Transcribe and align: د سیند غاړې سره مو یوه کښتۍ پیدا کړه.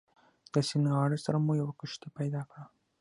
د 0.53 0.55
سیند 0.69 0.87
غاړې 0.97 1.17
سره 1.25 1.37
مو 1.45 1.53
یوه 1.61 1.73
کښتۍ 1.79 2.09
پیدا 2.19 2.41
کړه. 2.49 2.65